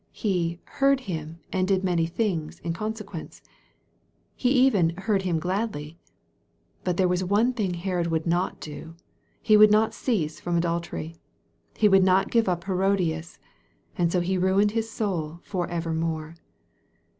He" 0.13 0.59
heard 0.79 1.01
him, 1.01 1.41
and 1.53 1.67
did 1.67 1.83
man) 1.83 2.03
things" 2.07 2.57
in 2.61 2.73
consequence. 2.73 3.39
He 4.35 4.49
even" 4.49 4.95
heard 4.97 5.21
him 5.21 5.37
gladly.' 5.37 5.99
But 6.83 6.97
there 6.97 7.07
was 7.07 7.23
one 7.23 7.53
thing 7.53 7.75
Herod 7.75 8.07
would 8.07 8.25
not 8.25 8.59
do. 8.59 8.95
He 9.43 9.55
wouW 9.55 9.69
not 9.69 9.93
cease 9.93 10.39
from 10.39 10.57
adultery. 10.57 11.17
He 11.77 11.87
would 11.87 12.03
not 12.03 12.31
give 12.31 12.49
up 12.49 12.63
Hero 12.63 12.95
dias. 12.95 13.37
And 13.95 14.11
so 14.11 14.21
he 14.21 14.39
ruined 14.39 14.71
his 14.71 14.89
soul 14.89 15.39
for 15.43 15.69
evermore. 15.69 16.33